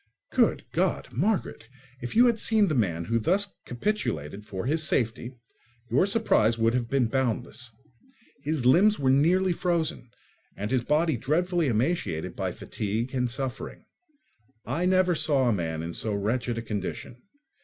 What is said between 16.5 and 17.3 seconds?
a condition.